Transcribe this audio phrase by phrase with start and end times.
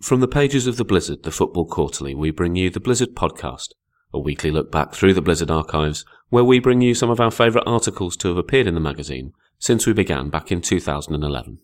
[0.00, 3.70] From the pages of The Blizzard, the Football Quarterly, we bring you the Blizzard Podcast,
[4.12, 7.32] a weekly look back through the Blizzard archives, where we bring you some of our
[7.32, 11.58] favourite articles to have appeared in the magazine since we began back in 2011.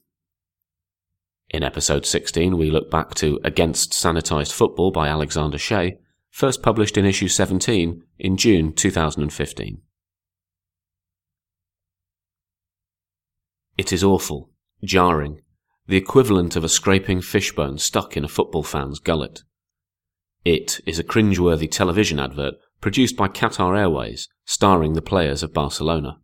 [1.50, 5.98] In episode 16, we look back to Against Sanitised Football by Alexander Shea,
[6.30, 9.80] first published in issue 17 in June 2015.
[13.78, 14.50] It is awful,
[14.82, 15.43] jarring,
[15.86, 19.42] the equivalent of a scraping fishbone stuck in a football fan's gullet.
[20.44, 26.18] It is a cringeworthy television advert produced by Qatar Airways, starring the players of Barcelona.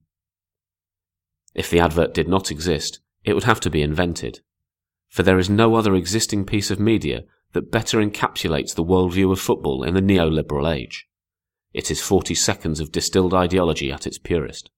[1.54, 4.40] If the advert did not exist, it would have to be invented,
[5.08, 9.40] for there is no other existing piece of media that better encapsulates the worldview of
[9.40, 11.06] football in the neoliberal age.
[11.72, 14.70] It is 40 seconds of distilled ideology at its purest.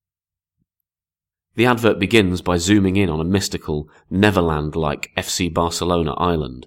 [1.55, 6.67] The advert begins by zooming in on a mystical, Neverland like FC Barcelona island,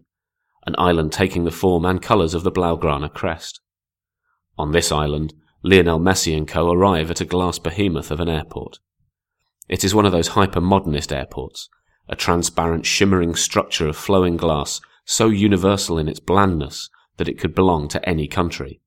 [0.67, 3.61] an island taking the form and colours of the Blaugrana crest.
[4.57, 8.77] On this island, Lionel Messi and co arrive at a glass behemoth of an airport.
[9.67, 11.67] It is one of those hyper-modernist airports,
[12.07, 17.55] a transparent, shimmering structure of flowing glass so universal in its blandness that it could
[17.55, 18.81] belong to any country.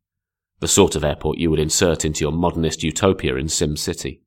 [0.60, 4.22] The sort of airport you would insert into your modernist utopia in Sim City.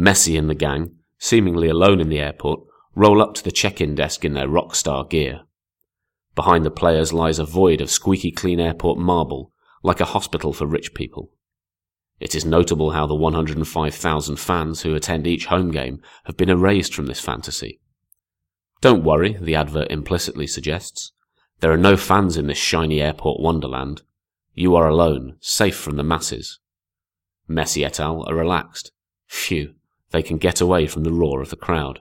[0.00, 2.60] Messi and the gang, seemingly alone in the airport,
[2.94, 5.42] roll up to the check-in desk in their rock star gear.
[6.34, 10.66] Behind the players lies a void of squeaky clean airport marble, like a hospital for
[10.66, 11.32] rich people.
[12.18, 16.94] It is notable how the 105,000 fans who attend each home game have been erased
[16.94, 17.80] from this fantasy.
[18.80, 21.12] Don't worry, the advert implicitly suggests.
[21.60, 24.00] There are no fans in this shiny airport wonderland.
[24.54, 26.58] You are alone, safe from the masses.
[27.48, 28.24] Messi et al.
[28.26, 28.92] are relaxed.
[29.26, 29.74] Phew,
[30.10, 32.00] they can get away from the roar of the crowd.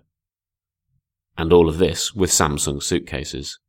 [1.37, 3.59] And all of this with Samsung suitcases.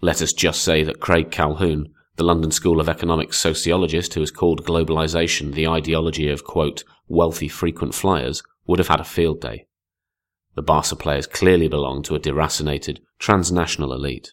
[0.00, 4.30] Let us just say that Craig Calhoun, the London School of Economics sociologist who has
[4.30, 9.66] called globalization the ideology of, quote, wealthy frequent flyers, would have had a field day.
[10.54, 14.32] The Barca players clearly belong to a deracinated, transnational elite.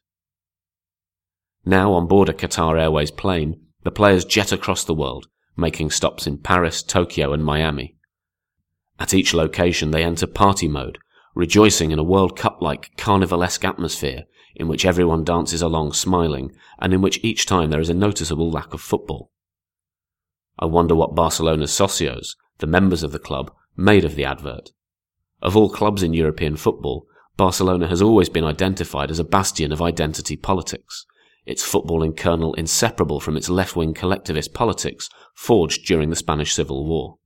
[1.66, 5.28] Now on board a Qatar Airways plane, the players jet across the world,
[5.58, 7.95] making stops in Paris, Tokyo, and Miami.
[9.00, 10.98] At each location, they enter party mode,
[11.34, 14.24] rejoicing in a World Cup like carnivalesque atmosphere
[14.56, 18.50] in which everyone dances along smiling and in which each time there is a noticeable
[18.50, 19.32] lack of football.
[20.58, 24.72] I wonder what Barcelona's socios, the members of the club, made of the advert.
[25.42, 27.06] Of all clubs in European football,
[27.36, 31.06] Barcelona has always been identified as a bastion of identity politics,
[31.46, 37.18] its footballing kernel inseparable from its left-wing collectivist politics forged during the Spanish Civil War.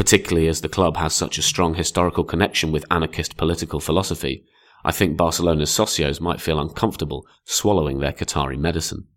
[0.00, 4.46] Particularly as the club has such a strong historical connection with anarchist political philosophy,
[4.82, 9.08] I think Barcelona's socios might feel uncomfortable swallowing their Qatari medicine.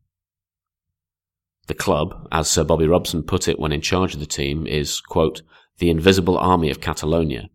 [1.67, 4.99] The club, as Sir Bobby Robson put it when in charge of the team, is,
[4.99, 5.41] quote,
[5.77, 7.49] the invisible army of Catalonia,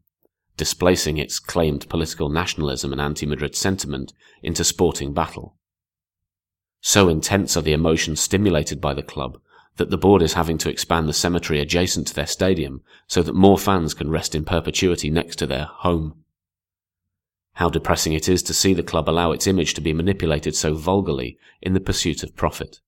[0.56, 5.54] displacing its claimed political nationalism and anti-Madrid sentiment into sporting battle.
[6.80, 9.36] So intense are the emotions stimulated by the club
[9.78, 13.34] that the board is having to expand the cemetery adjacent to their stadium so that
[13.34, 16.22] more fans can rest in perpetuity next to their home.
[17.54, 20.74] How depressing it is to see the club allow its image to be manipulated so
[20.74, 22.80] vulgarly in the pursuit of profit.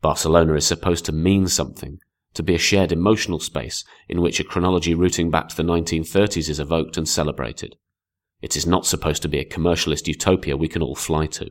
[0.00, 2.00] Barcelona is supposed to mean something,
[2.34, 6.48] to be a shared emotional space in which a chronology rooting back to the 1930s
[6.48, 7.76] is evoked and celebrated.
[8.40, 11.50] It is not supposed to be a commercialist utopia we can all fly to.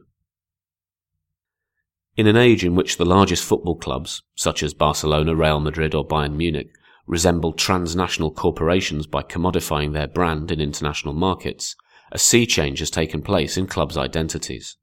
[2.17, 6.05] In an age in which the largest football clubs, such as Barcelona, Real Madrid, or
[6.05, 6.71] Bayern Munich,
[7.05, 11.75] resemble transnational corporations by commodifying their brand in international markets,
[12.11, 14.77] a sea change has taken place in clubs' identities.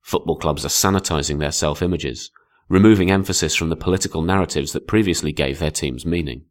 [0.00, 2.30] Football clubs are sanitizing their self-images,
[2.70, 6.46] removing emphasis from the political narratives that previously gave their teams meaning.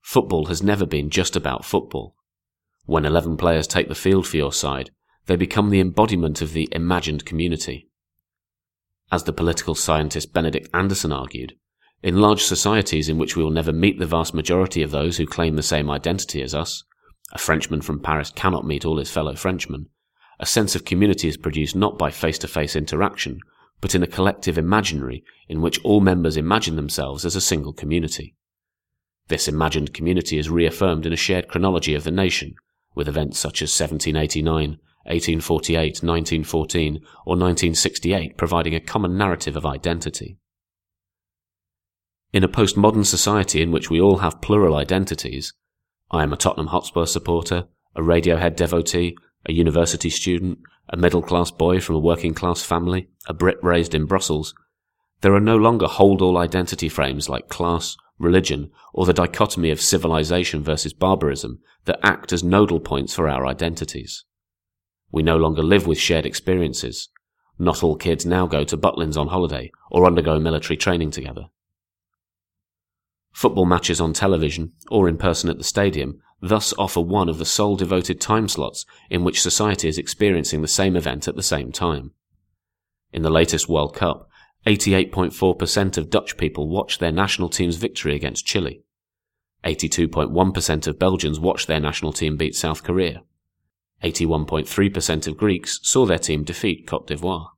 [0.00, 2.16] Football has never been just about football.
[2.86, 4.90] When 11 players take the field for your side,
[5.26, 7.89] they become the embodiment of the imagined community.
[9.12, 11.54] As the political scientist Benedict Anderson argued,
[12.02, 15.26] in large societies in which we will never meet the vast majority of those who
[15.26, 16.84] claim the same identity as us,
[17.32, 19.86] a Frenchman from Paris cannot meet all his fellow Frenchmen,
[20.38, 23.40] a sense of community is produced not by face-to-face interaction,
[23.80, 28.34] but in a collective imaginary in which all members imagine themselves as a single community.
[29.28, 32.54] This imagined community is reaffirmed in a shared chronology of the nation,
[32.94, 40.38] with events such as 1789, 1848, 1914, or 1968 providing a common narrative of identity.
[42.32, 45.52] In a postmodern society in which we all have plural identities,
[46.10, 47.66] I am a Tottenham Hotspur supporter,
[47.96, 49.16] a Radiohead devotee,
[49.46, 50.58] a university student,
[50.88, 54.54] a middle class boy from a working class family, a Brit raised in Brussels,
[55.20, 59.80] there are no longer hold all identity frames like class, religion, or the dichotomy of
[59.80, 64.24] civilization versus barbarism that act as nodal points for our identities.
[65.12, 67.08] We no longer live with shared experiences.
[67.58, 71.48] Not all kids now go to Butlins on holiday or undergo military training together.
[73.32, 77.44] Football matches on television or in person at the stadium thus offer one of the
[77.44, 81.70] sole devoted time slots in which society is experiencing the same event at the same
[81.70, 82.12] time.
[83.12, 84.28] In the latest World Cup,
[84.66, 88.82] 88.4% of Dutch people watched their national team's victory against Chile.
[89.64, 93.22] 82.1% of Belgians watched their national team beat South Korea.
[94.02, 97.48] 81.3% of Greeks saw their team defeat Cote d'Ivoire.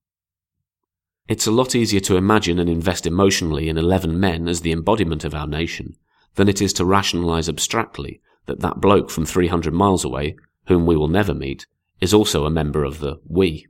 [1.28, 5.24] It's a lot easier to imagine and invest emotionally in 11 men as the embodiment
[5.24, 5.96] of our nation
[6.34, 10.36] than it is to rationalize abstractly that that bloke from 300 miles away,
[10.66, 11.66] whom we will never meet,
[12.00, 13.66] is also a member of the we.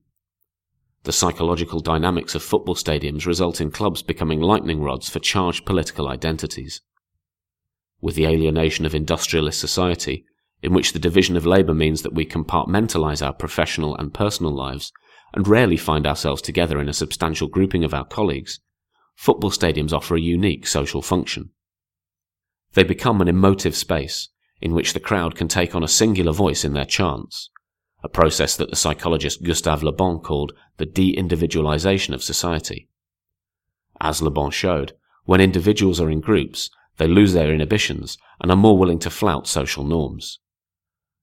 [1.04, 6.08] The psychological dynamics of football stadiums result in clubs becoming lightning rods for charged political
[6.08, 6.80] identities.
[8.00, 10.24] With the alienation of industrialist society,
[10.62, 14.92] in which the division of labour means that we compartmentalise our professional and personal lives
[15.34, 18.60] and rarely find ourselves together in a substantial grouping of our colleagues,
[19.16, 21.50] football stadiums offer a unique social function.
[22.74, 24.28] They become an emotive space
[24.60, 27.50] in which the crowd can take on a singular voice in their chants,
[28.04, 32.88] a process that the psychologist Gustave Le Bon called the de-individualization of society.
[34.00, 34.92] As Le Bon showed,
[35.24, 39.46] when individuals are in groups, they lose their inhibitions and are more willing to flout
[39.46, 40.40] social norms.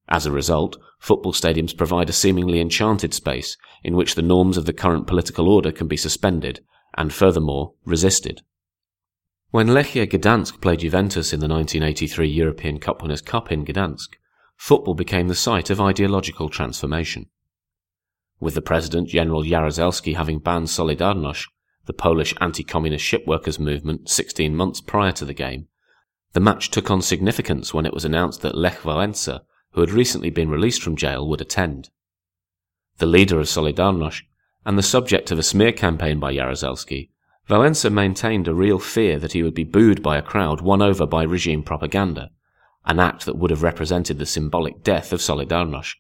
[0.10, 4.66] As a result, football stadiums provide a seemingly enchanted space in which the norms of
[4.66, 6.62] the current political order can be suspended
[6.98, 8.42] and, furthermore, resisted.
[9.52, 14.10] When Lechia Gdansk played Juventus in the 1983 European Cup Winners' Cup in Gdansk,
[14.58, 17.28] football became the site of ideological transformation.
[18.40, 21.46] With the President General Jaruzelski having banned Solidarność,
[21.86, 25.68] the Polish anti-communist shipworkers movement, 16 months prior to the game,
[26.34, 29.42] the match took on significance when it was announced that Lech Wałęsa,
[29.72, 31.90] who had recently been released from jail, would attend.
[32.98, 34.24] The leader of Solidarność
[34.66, 37.10] and the subject of a smear campaign by Jaruzelski,
[37.50, 41.08] Wałęsa maintained a real fear that he would be booed by a crowd won over
[41.08, 42.30] by regime propaganda,
[42.86, 45.96] an act that would have represented the symbolic death of Solidarność.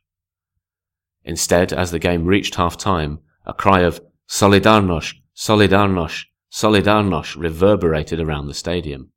[1.23, 8.53] Instead, as the game reached half-time, a cry of Solidarność, Solidarność, Solidarność reverberated around the
[8.53, 9.11] stadium.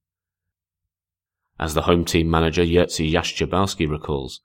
[1.63, 4.41] As the home team manager Jerzy Jastrzębowski recalls,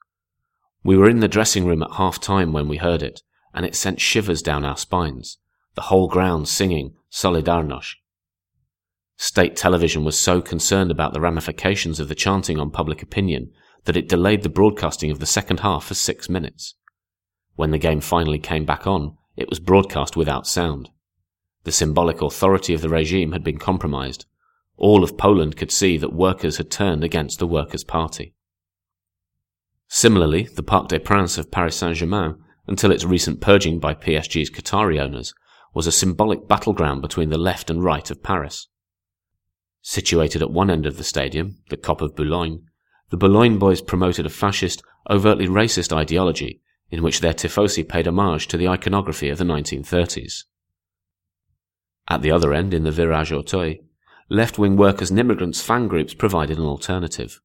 [0.84, 3.22] we were in the dressing room at half-time when we heard it,
[3.52, 5.38] and it sent shivers down our spines,
[5.74, 7.94] the whole ground singing Solidarność.
[9.16, 13.50] State television was so concerned about the ramifications of the chanting on public opinion
[13.82, 16.76] that it delayed the broadcasting of the second half for six minutes.
[17.56, 20.90] When the game finally came back on, it was broadcast without sound.
[21.64, 24.26] The symbolic authority of the regime had been compromised.
[24.78, 28.34] All of Poland could see that workers had turned against the Workers' Party.
[29.88, 32.36] Similarly, the Parc des Princes of Paris Saint-Germain,
[32.68, 35.34] until its recent purging by PSG's Qatari owners,
[35.74, 38.68] was a symbolic battleground between the left and right of Paris.
[39.82, 42.64] Situated at one end of the stadium, the Kop of Boulogne,
[43.10, 46.60] the Boulogne boys promoted a fascist, overtly racist ideology
[46.90, 50.44] in which their tifosi paid homage to the iconography of the 1930s.
[52.06, 53.76] At the other end, in the Virage Auteuil,
[54.28, 57.40] left-wing workers and immigrants fan groups provided an alternative.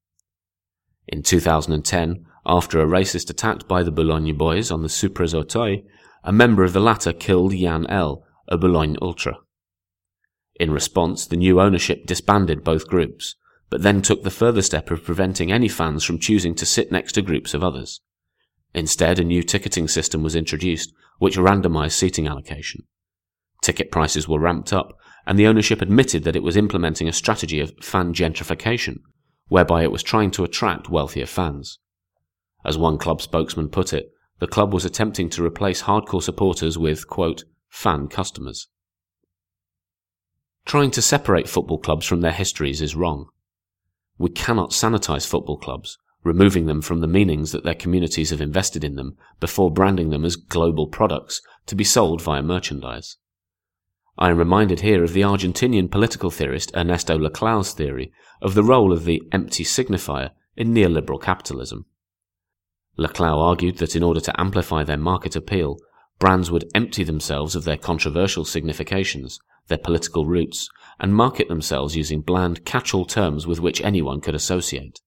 [1.07, 5.83] In 2010, after a racist attack by the Boulogne boys on the Supras Auteuil,
[6.23, 9.37] a member of the latter killed Yann L., a Boulogne ultra.
[10.55, 13.35] In response, the new ownership disbanded both groups,
[13.69, 17.13] but then took the further step of preventing any fans from choosing to sit next
[17.13, 18.01] to groups of others.
[18.73, 22.83] Instead, a new ticketing system was introduced, which randomized seating allocation.
[23.61, 27.60] Ticket prices were ramped up, and the ownership admitted that it was implementing a strategy
[27.60, 29.00] of fan gentrification,
[29.48, 31.80] whereby it was trying to attract wealthier fans.
[32.65, 37.08] As one club spokesman put it, the club was attempting to replace hardcore supporters with,
[37.08, 38.68] quote, fan customers.
[40.65, 43.27] Trying to separate football clubs from their histories is wrong.
[44.18, 48.84] We cannot sanitize football clubs, removing them from the meanings that their communities have invested
[48.84, 53.18] in them before branding them as global products to be sold via merchandise.
[54.17, 58.93] I am reminded here of the Argentinian political theorist Ernesto Laclau's theory of the role
[58.93, 61.86] of the empty signifier in neoliberal capitalism.
[62.98, 65.77] Laclau argued that in order to amplify their market appeal,
[66.20, 72.22] brands would empty themselves of their controversial significations their political roots, and market themselves using
[72.22, 75.00] bland catch-all terms with which anyone could associate.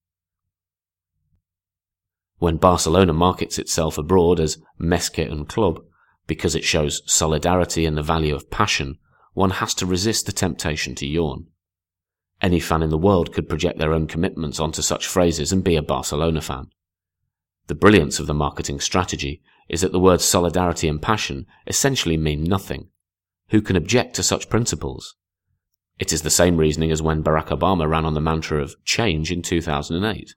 [2.37, 5.83] When Barcelona markets itself abroad as Més que un Club
[6.27, 8.97] because it shows solidarity and the value of passion,
[9.33, 11.47] one has to resist the temptation to yawn.
[12.41, 15.75] Any fan in the world could project their own commitments onto such phrases and be
[15.75, 16.67] a Barcelona fan.
[17.67, 22.43] The brilliance of the marketing strategy is that the words solidarity and passion essentially mean
[22.43, 22.89] nothing.
[23.49, 25.15] Who can object to such principles?
[25.99, 29.31] It is the same reasoning as when Barack Obama ran on the mantra of change
[29.31, 30.35] in 2008.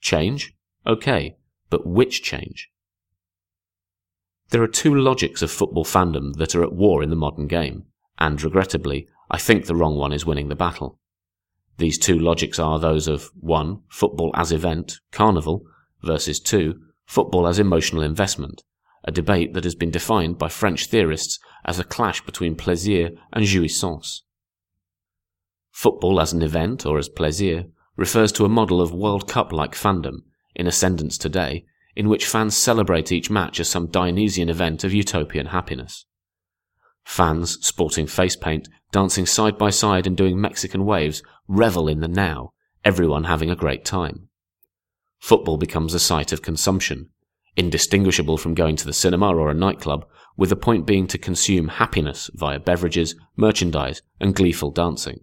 [0.00, 0.52] Change?
[0.86, 1.36] Okay,
[1.70, 2.70] but which change?
[4.50, 7.84] There are two logics of football fandom that are at war in the modern game,
[8.18, 11.00] and regrettably, I think the wrong one is winning the battle.
[11.78, 13.82] These two logics are those of 1.
[13.88, 15.64] Football as event, carnival,
[16.02, 16.74] versus 2.
[17.06, 18.62] Football as emotional investment,
[19.04, 23.44] a debate that has been defined by French theorists as a clash between plaisir and
[23.44, 24.22] jouissance.
[25.70, 29.72] Football as an event, or as plaisir, refers to a model of World Cup like
[29.72, 30.22] fandom,
[30.54, 35.46] in ascendance today, in which fans celebrate each match as some Dionysian event of utopian
[35.46, 36.04] happiness.
[37.04, 42.08] Fans, sporting face paint, dancing side by side and doing Mexican waves, revel in the
[42.08, 42.52] now,
[42.84, 44.28] everyone having a great time.
[45.18, 47.08] Football becomes a site of consumption,
[47.56, 51.68] indistinguishable from going to the cinema or a nightclub, with the point being to consume
[51.68, 55.20] happiness via beverages, merchandise, and gleeful dancing.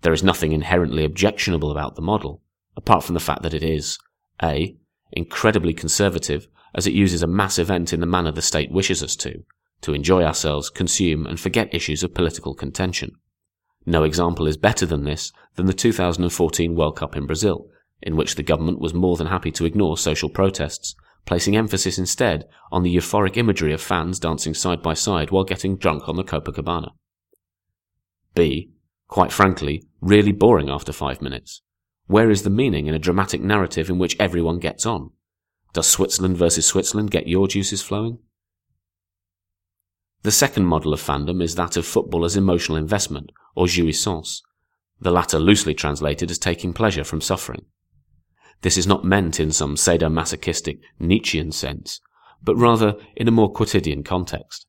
[0.00, 2.42] There is nothing inherently objectionable about the model,
[2.76, 3.98] apart from the fact that it is
[4.42, 4.76] a.
[5.12, 9.14] incredibly conservative, as it uses a mass event in the manner the state wishes us
[9.16, 9.44] to,
[9.82, 13.12] to enjoy ourselves, consume, and forget issues of political contention.
[13.84, 17.68] No example is better than this than the 2014 World Cup in Brazil,
[18.00, 20.94] in which the government was more than happy to ignore social protests,
[21.26, 25.76] placing emphasis instead on the euphoric imagery of fans dancing side by side while getting
[25.76, 26.90] drunk on the Copacabana.
[28.34, 28.72] B
[29.12, 31.60] quite frankly, really boring after five minutes.
[32.12, 35.12] Where is the meaning in a dramatic narrative in which everyone gets on?
[35.72, 38.18] Does Switzerland versus Switzerland get your juices flowing?
[40.22, 44.42] The second model of fandom is that of football as emotional investment, or jouissance,
[45.00, 47.64] the latter loosely translated as taking pleasure from suffering.
[48.60, 51.98] This is not meant in some sadomasochistic Nietzschean sense,
[52.44, 54.66] but rather in a more quotidian context.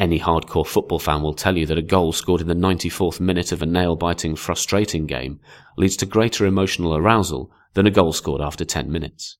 [0.00, 3.50] Any hardcore football fan will tell you that a goal scored in the 94th minute
[3.50, 5.40] of a nail biting, frustrating game
[5.76, 9.38] leads to greater emotional arousal than a goal scored after 10 minutes.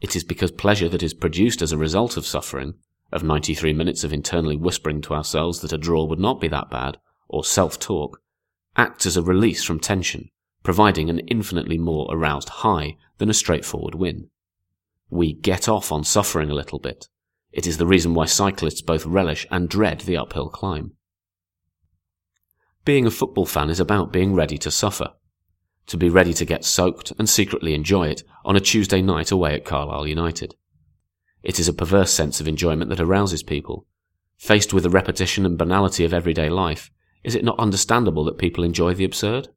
[0.00, 2.74] It is because pleasure that is produced as a result of suffering,
[3.10, 6.70] of 93 minutes of internally whispering to ourselves that a draw would not be that
[6.70, 6.98] bad,
[7.28, 8.20] or self talk,
[8.76, 10.28] acts as a release from tension,
[10.62, 14.28] providing an infinitely more aroused high than a straightforward win.
[15.08, 17.08] We get off on suffering a little bit,
[17.52, 20.92] it is the reason why cyclists both relish and dread the uphill climb.
[22.84, 25.12] Being a football fan is about being ready to suffer.
[25.88, 29.54] To be ready to get soaked and secretly enjoy it on a Tuesday night away
[29.54, 30.54] at Carlisle United.
[31.42, 33.86] It is a perverse sense of enjoyment that arouses people.
[34.36, 36.90] Faced with the repetition and banality of everyday life,
[37.24, 39.48] is it not understandable that people enjoy the absurd?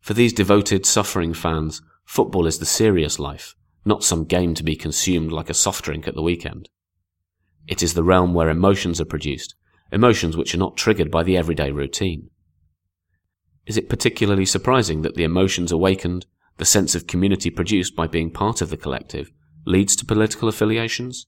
[0.00, 3.54] For these devoted, suffering fans, football is the serious life,
[3.84, 6.68] not some game to be consumed like a soft drink at the weekend.
[7.66, 9.54] It is the realm where emotions are produced,
[9.92, 12.30] emotions which are not triggered by the everyday routine.
[13.66, 16.26] Is it particularly surprising that the emotions awakened,
[16.58, 19.30] the sense of community produced by being part of the collective,
[19.66, 21.26] leads to political affiliations?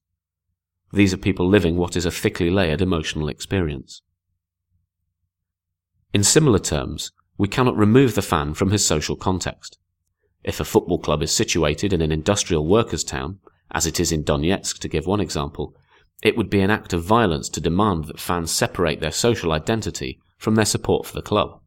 [0.93, 4.03] These are people living what is a thickly layered emotional experience.
[6.13, 9.79] In similar terms, we cannot remove the fan from his social context.
[10.47, 13.41] If a football club is situated in an industrial workers' town,
[13.73, 15.75] as it is in Donetsk to give one example,
[16.23, 20.21] it would be an act of violence to demand that fans separate their social identity
[20.39, 21.61] from their support for the club.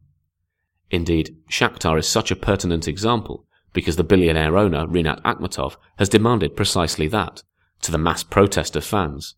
[0.90, 6.56] Indeed, Shakhtar is such a pertinent example because the billionaire owner, Rinat Akhmetov, has demanded
[6.56, 7.42] precisely that,
[7.82, 9.36] to the mass protest of fans,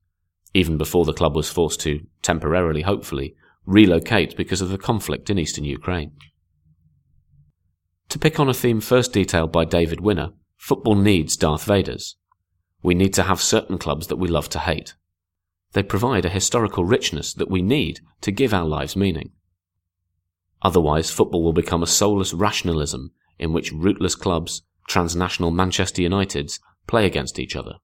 [0.54, 3.34] even before the club was forced to, temporarily hopefully,
[3.66, 6.12] relocate because of the conflict in eastern Ukraine.
[8.12, 12.16] To pick on a theme first detailed by David Winner, football needs Darth Vaders.
[12.82, 14.92] We need to have certain clubs that we love to hate.
[15.72, 19.30] They provide a historical richness that we need to give our lives meaning.
[20.60, 27.06] Otherwise, football will become a soulless rationalism in which rootless clubs, transnational Manchester Uniteds, play
[27.06, 27.76] against each other.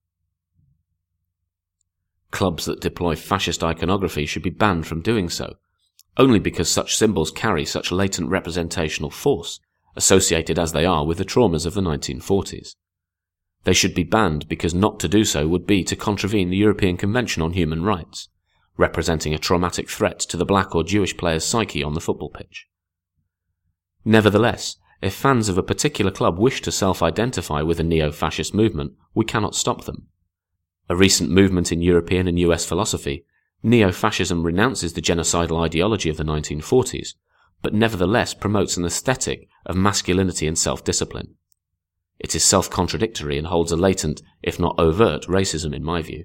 [2.32, 5.54] Clubs that deploy fascist iconography should be banned from doing so,
[6.18, 9.58] only because such symbols carry such latent representational force
[9.98, 12.76] associated as they are with the traumas of the 1940s.
[13.64, 16.96] They should be banned because not to do so would be to contravene the European
[16.96, 18.30] Convention on Human Rights,
[18.78, 22.66] representing a traumatic threat to the black or Jewish player's psyche on the football pitch.
[24.04, 29.24] Nevertheless, if fans of a particular club wish to self-identify with a neo-fascist movement, we
[29.24, 30.06] cannot stop them.
[30.88, 33.26] A recent movement in European and US philosophy,
[33.62, 37.14] neo-fascism renounces the genocidal ideology of the 1940s,
[37.62, 41.34] but nevertheless promotes an aesthetic of masculinity and self-discipline.
[42.18, 46.24] It is self-contradictory and holds a latent, if not overt, racism in my view.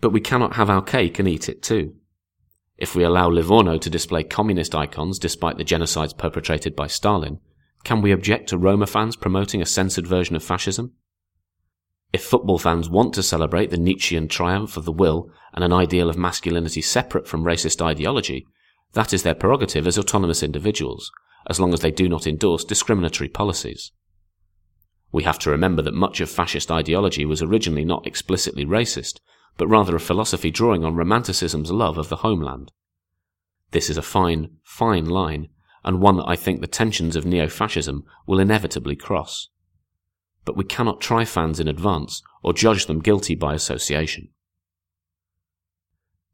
[0.00, 1.94] But we cannot have our cake and eat it too.
[2.76, 7.40] If we allow Livorno to display communist icons despite the genocides perpetrated by Stalin,
[7.84, 10.92] can we object to Roma fans promoting a censored version of fascism?
[12.12, 16.10] If football fans want to celebrate the Nietzschean triumph of the will and an ideal
[16.10, 18.46] of masculinity separate from racist ideology,
[18.92, 21.10] that is their prerogative as autonomous individuals,
[21.48, 23.92] as long as they do not endorse discriminatory policies.
[25.12, 29.20] We have to remember that much of fascist ideology was originally not explicitly racist,
[29.56, 32.72] but rather a philosophy drawing on Romanticism's love of the homeland.
[33.70, 35.48] This is a fine, fine line,
[35.84, 39.48] and one that I think the tensions of neo-fascism will inevitably cross.
[40.44, 44.28] But we cannot try fans in advance or judge them guilty by association.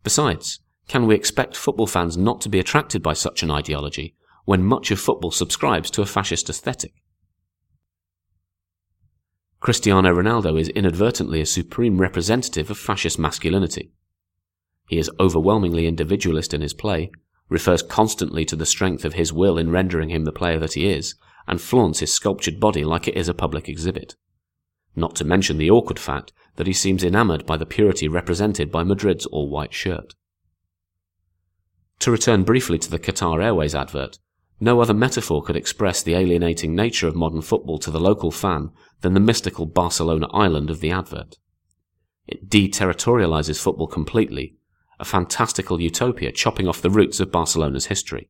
[0.03, 0.61] Besides,
[0.93, 4.91] can we expect football fans not to be attracted by such an ideology when much
[4.91, 6.93] of football subscribes to a fascist aesthetic?
[9.61, 13.91] Cristiano Ronaldo is inadvertently a supreme representative of fascist masculinity.
[14.87, 17.11] He is overwhelmingly individualist in his play,
[17.49, 20.91] refers constantly to the strength of his will in rendering him the player that he
[20.91, 21.15] is,
[21.47, 24.15] and flaunts his sculptured body like it is a public exhibit.
[24.95, 28.85] Not to mention the awkward fact that he seems enamored by the purity represented by
[28.85, 30.13] Madrid's all-white shirt.
[32.03, 34.19] To return briefly to the Qatar Airways advert,
[34.59, 38.71] no other metaphor could express the alienating nature of modern football to the local fan
[39.03, 41.37] than the mystical Barcelona island of the advert.
[42.27, 44.57] It deterritorializes football completely,
[44.99, 48.29] a fantastical utopia chopping off the roots of Barcelona's history.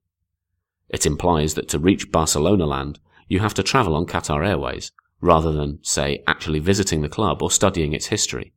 [0.90, 5.50] It implies that to reach Barcelona land, you have to travel on Qatar Airways, rather
[5.50, 8.52] than, say, actually visiting the club or studying its history.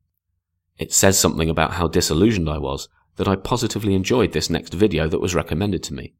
[0.77, 5.07] It says something about how disillusioned I was that I positively enjoyed this next video
[5.07, 6.13] that was recommended to me.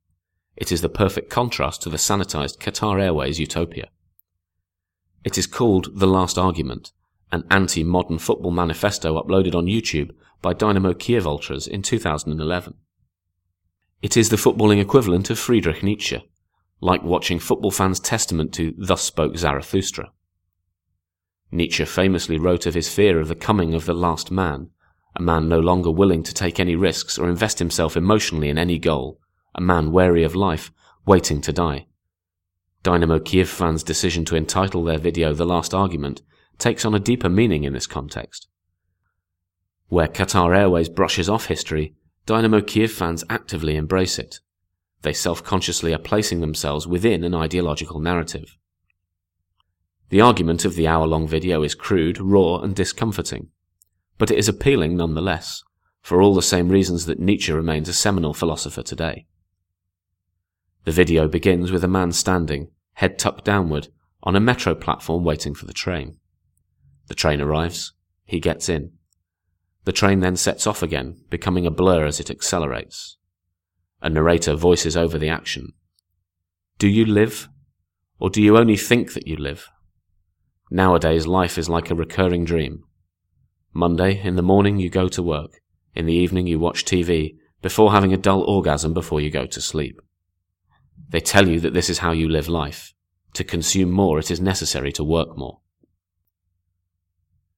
[0.55, 3.89] It is the perfect contrast to the sanitized Qatar Airways utopia.
[5.23, 6.91] It is called The Last Argument,
[7.31, 12.75] an anti-modern football manifesto uploaded on YouTube by Dynamo Kiev Ultras in 2011.
[14.01, 16.23] It is the footballing equivalent of Friedrich Nietzsche,
[16.79, 20.11] like watching football fans' testament to Thus Spoke Zarathustra.
[21.51, 24.69] Nietzsche famously wrote of his fear of the coming of the last man,
[25.15, 28.77] a man no longer willing to take any risks or invest himself emotionally in any
[28.77, 29.19] goal,
[29.53, 30.71] a man wary of life,
[31.05, 31.87] waiting to die.
[32.83, 36.21] Dynamo Kiev fans' decision to entitle their video The Last Argument
[36.57, 38.47] takes on a deeper meaning in this context.
[39.87, 44.39] Where Qatar Airways brushes off history, Dynamo Kiev fans actively embrace it.
[45.01, 48.57] They self-consciously are placing themselves within an ideological narrative.
[50.09, 53.49] The argument of the hour-long video is crude, raw, and discomforting.
[54.17, 55.63] But it is appealing nonetheless,
[56.01, 59.25] for all the same reasons that Nietzsche remains a seminal philosopher today.
[60.85, 63.87] The video begins with a man standing, head tucked downward,
[64.23, 66.17] on a metro platform waiting for the train.
[67.07, 67.93] The train arrives.
[68.23, 68.91] He gets in.
[69.83, 73.17] The train then sets off again, becoming a blur as it accelerates.
[74.01, 75.73] A narrator voices over the action.
[76.79, 77.49] Do you live?
[78.19, 79.69] Or do you only think that you live?
[80.71, 82.84] Nowadays, life is like a recurring dream.
[83.77, 85.61] Monday, in the morning, you go to work.
[85.93, 89.59] In the evening, you watch TV, before having a dull orgasm before you go to
[89.59, 89.99] sleep.
[91.09, 92.93] They tell you that this is how you live life.
[93.33, 95.59] To consume more, it is necessary to work more.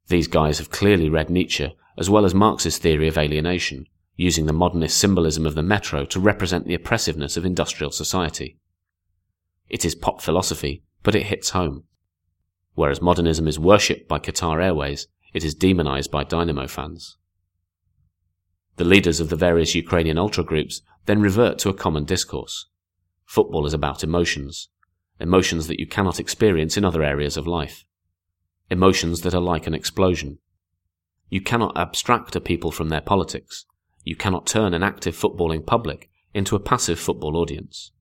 [0.08, 4.54] These guys have clearly read Nietzsche, as well as Marx's theory of alienation, using the
[4.54, 8.58] modernist symbolism of the metro to represent the oppressiveness of industrial society.
[9.70, 11.84] It is pop philosophy, but it hits home.
[12.74, 17.16] Whereas modernism is worshipped by Qatar Airways, it is demonized by Dynamo fans.
[18.78, 22.66] The leaders of the various Ukrainian ultra groups then revert to a common discourse.
[23.24, 24.70] Football is about emotions.
[25.20, 27.86] Emotions that you cannot experience in other areas of life.
[28.72, 30.40] Emotions that are like an explosion.
[31.30, 33.66] You cannot abstract a people from their politics.
[34.04, 37.92] You cannot turn an active footballing public into a passive football audience.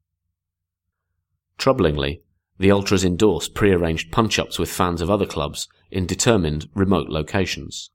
[1.59, 2.23] Troublingly,
[2.59, 7.91] the Ultras endorse pre-arranged punch-ups with fans of other clubs in determined remote locations.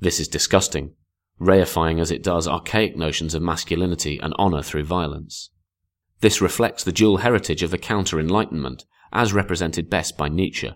[0.00, 0.94] This is disgusting,
[1.40, 5.50] reifying as it does archaic notions of masculinity and honour through violence.
[6.20, 10.72] This reflects the dual heritage of the counter-enlightenment, as represented best by Nietzsche.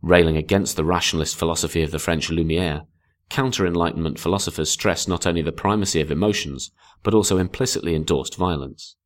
[0.00, 2.82] Railing against the rationalist philosophy of the French Lumiere,
[3.30, 6.70] counter-enlightenment philosophers stress not only the primacy of emotions,
[7.02, 8.96] but also implicitly endorsed violence.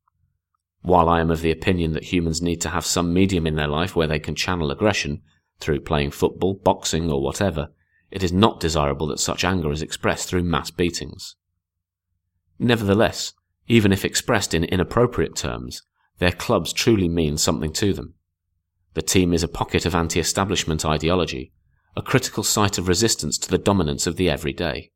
[0.83, 3.69] While I am of the opinion that humans need to have some medium in their
[3.69, 5.21] life where they can channel aggression,
[5.59, 7.69] through playing football, boxing, or whatever,
[8.11, 11.37] it is not desirable that such anger is expressed through mass beatings.
[12.59, 13.33] Nevertheless,
[13.67, 15.81] even if expressed in inappropriate terms,
[16.19, 18.15] their clubs truly mean something to them.
[18.93, 21.53] The team is a pocket of anti establishment ideology,
[21.95, 24.91] a critical site of resistance to the dominance of the everyday.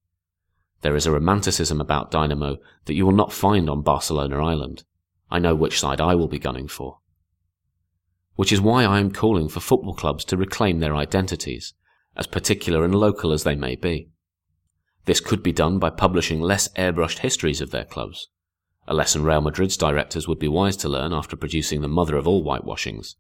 [0.81, 4.83] There is a romanticism about Dynamo that you will not find on Barcelona Island.
[5.29, 6.99] I know which side I will be gunning for.
[8.35, 11.73] Which is why I am calling for football clubs to reclaim their identities,
[12.15, 14.09] as particular and local as they may be.
[15.05, 18.29] This could be done by publishing less airbrushed histories of their clubs,
[18.87, 22.27] a lesson Real Madrid's directors would be wise to learn after producing the mother of
[22.27, 23.15] all whitewashings,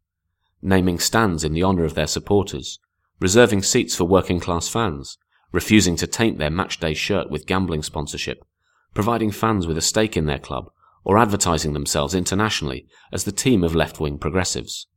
[0.61, 2.79] naming stands in the honour of their supporters,
[3.19, 5.17] reserving seats for working class fans,
[5.51, 8.45] refusing to taint their matchday shirt with gambling sponsorship,
[8.93, 10.69] providing fans with a stake in their club,
[11.07, 14.87] or advertising themselves internationally as the team of left wing progressives.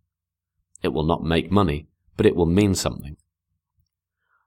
[0.82, 3.16] It will not make money, but it will mean something.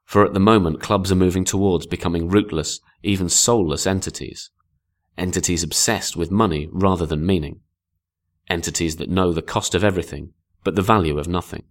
[0.04, 4.52] For at the moment, clubs are moving towards becoming rootless, even soulless entities.
[5.18, 7.62] Entities obsessed with money rather than meaning.
[8.50, 10.34] Entities that know the cost of everything,
[10.66, 11.64] but the value of nothing.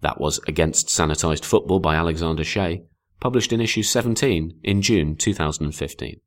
[0.00, 2.82] That was Against Sanitized Football by Alexander Shea,
[3.20, 6.20] published in issue 17 in June 2015.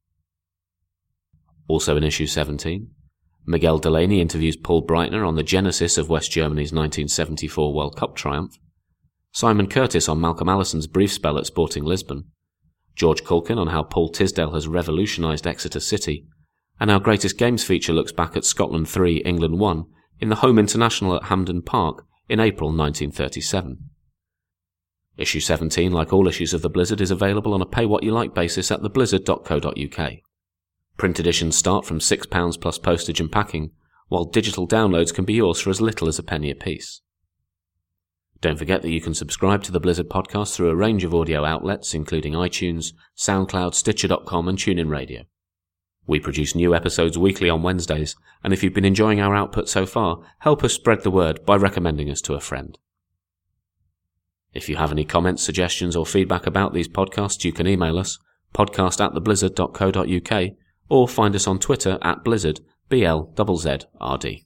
[1.68, 2.90] Also in issue 17,
[3.46, 8.58] Miguel Delaney interviews Paul Breitner on the genesis of West Germany's 1974 World Cup triumph,
[9.32, 12.26] Simon Curtis on Malcolm Allison's brief spell at Sporting Lisbon,
[12.96, 16.28] George Caulkin on how Paul Tisdale has revolutionised Exeter City,
[16.80, 19.86] and our greatest games feature looks back at Scotland 3, England 1
[20.20, 23.78] in the home international at Hampden Park in April 1937.
[25.20, 28.12] Issue 17, like all issues of The Blizzard, is available on a pay what you
[28.12, 30.14] like basis at theblizzard.co.uk.
[30.96, 33.72] Print editions start from £6 plus postage and packing,
[34.08, 37.02] while digital downloads can be yours for as little as a penny apiece.
[38.40, 41.44] Don't forget that you can subscribe to the Blizzard podcast through a range of audio
[41.44, 45.24] outlets, including iTunes, SoundCloud, Stitcher.com, and TuneIn Radio.
[46.08, 49.86] We produce new episodes weekly on Wednesdays, and if you've been enjoying our output so
[49.86, 52.78] far, help us spread the word by recommending us to a friend.
[54.54, 58.18] If you have any comments, suggestions, or feedback about these podcasts, you can email us,
[58.54, 60.52] podcast at theblizzard.co.uk,
[60.90, 62.60] or find us on Twitter at blizzard,
[62.90, 64.46] B-L-Z-Z-R-D.